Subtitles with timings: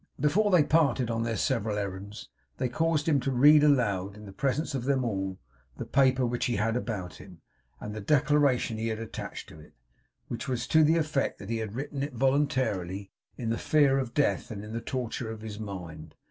[0.19, 4.33] Before they parted on their several errands, they caused him to read aloud, in the
[4.33, 5.37] presence of them all,
[5.77, 7.39] the paper which he had about him,
[7.79, 9.75] and the declaration he had attached to it,
[10.27, 14.15] which was to the effect that he had written it voluntarily, in the fear of
[14.15, 16.15] death and in the torture of his mind.